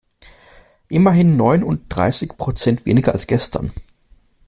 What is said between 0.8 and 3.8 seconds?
Immerhin neununddreißig Prozent weniger als gestern.